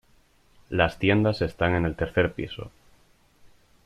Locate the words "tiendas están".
0.97-1.75